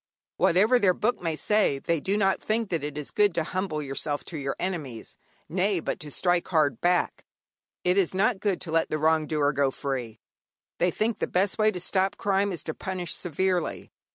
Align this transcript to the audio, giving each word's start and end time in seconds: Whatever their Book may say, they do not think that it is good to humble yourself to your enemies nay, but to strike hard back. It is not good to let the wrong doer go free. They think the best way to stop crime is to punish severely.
Whatever 0.37 0.79
their 0.79 0.95
Book 0.95 1.21
may 1.21 1.35
say, 1.35 1.77
they 1.77 1.99
do 1.99 2.17
not 2.17 2.41
think 2.41 2.69
that 2.71 2.83
it 2.83 2.97
is 2.97 3.11
good 3.11 3.35
to 3.35 3.43
humble 3.43 3.83
yourself 3.83 4.25
to 4.25 4.37
your 4.39 4.55
enemies 4.57 5.15
nay, 5.47 5.79
but 5.79 5.99
to 5.99 6.09
strike 6.09 6.47
hard 6.47 6.81
back. 6.81 7.23
It 7.83 7.99
is 7.99 8.11
not 8.15 8.39
good 8.39 8.59
to 8.61 8.71
let 8.71 8.89
the 8.89 8.97
wrong 8.97 9.27
doer 9.27 9.51
go 9.53 9.69
free. 9.69 10.19
They 10.79 10.89
think 10.89 11.19
the 11.19 11.27
best 11.27 11.59
way 11.59 11.69
to 11.69 11.79
stop 11.79 12.17
crime 12.17 12.51
is 12.51 12.63
to 12.63 12.73
punish 12.73 13.13
severely. 13.13 13.91